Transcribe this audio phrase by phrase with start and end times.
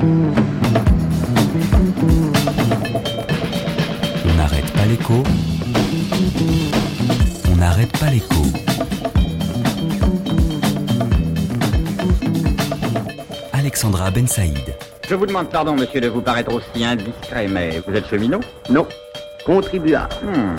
[0.00, 0.04] On
[4.36, 5.24] n'arrête pas l'écho.
[7.50, 8.42] On n'arrête pas l'écho.
[13.52, 14.76] Alexandra Ben Saïd.
[15.08, 18.40] Je vous demande pardon, monsieur, de vous paraître aussi indiscret, mais vous êtes cheminot?
[18.70, 18.86] Non.
[19.44, 20.14] Contribuable.
[20.22, 20.54] Hmm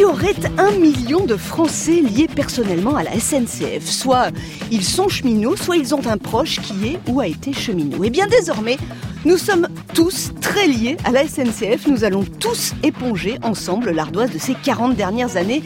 [0.00, 3.84] y aurait un million de Français liés personnellement à la SNCF.
[3.84, 4.30] Soit
[4.70, 8.02] ils sont cheminots, soit ils ont un proche qui est ou a été cheminot.
[8.02, 8.78] Et bien désormais,
[9.26, 11.86] nous sommes tous très liés à la SNCF.
[11.86, 15.62] Nous allons tous éponger ensemble l'ardoise de ces 40 dernières années.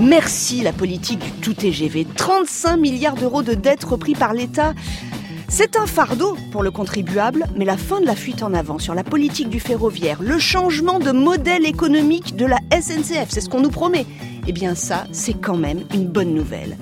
[0.00, 2.06] Merci la politique du tout TGV.
[2.16, 4.72] 35 milliards d'euros de dettes repris par l'État.
[5.56, 8.92] C'est un fardeau pour le contribuable, mais la fin de la fuite en avant sur
[8.92, 13.60] la politique du ferroviaire, le changement de modèle économique de la SNCF, c'est ce qu'on
[13.60, 14.04] nous promet.
[14.48, 16.76] Eh bien ça, c'est quand même une bonne nouvelle.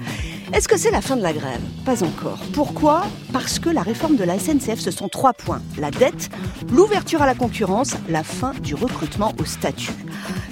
[0.53, 2.39] Est-ce que c'est la fin de la grève Pas encore.
[2.53, 5.63] Pourquoi Parce que la réforme de la SNCF, ce sont trois points.
[5.79, 6.29] La dette,
[6.71, 9.95] l'ouverture à la concurrence, la fin du recrutement au statut.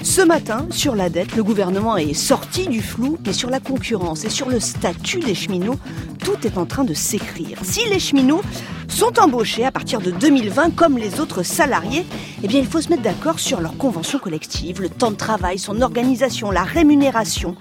[0.03, 4.25] Ce matin, sur la dette, le gouvernement est sorti du flou, mais sur la concurrence
[4.25, 5.79] et sur le statut des cheminots,
[6.25, 7.59] tout est en train de s'écrire.
[7.63, 8.41] Si les cheminots
[8.89, 12.07] sont embauchés à partir de 2020 comme les autres salariés,
[12.43, 15.83] eh il faut se mettre d'accord sur leur convention collective, le temps de travail, son
[15.83, 17.55] organisation, la rémunération.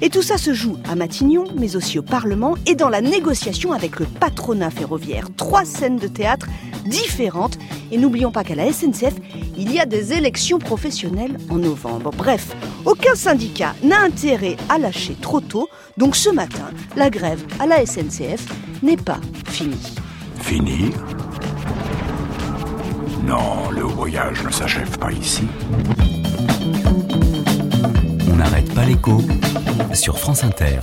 [0.00, 3.72] Et tout ça se joue à Matignon, mais aussi au Parlement et dans la négociation
[3.72, 5.28] avec le patronat ferroviaire.
[5.36, 6.46] Trois scènes de théâtre
[6.86, 7.58] différentes.
[7.90, 9.14] Et n'oublions pas qu'à la SNCF,
[9.56, 12.10] il y a des élections professionnelles en novembre.
[12.16, 15.68] Bref, aucun syndicat n'a intérêt à lâcher trop tôt.
[15.96, 18.46] Donc ce matin, la grève à la SNCF
[18.82, 19.94] n'est pas finie.
[20.40, 20.92] Finir
[23.24, 25.44] Non, le voyage ne s'achève pas ici.
[28.38, 29.20] N'arrête pas l'écho
[29.92, 30.78] sur France Inter.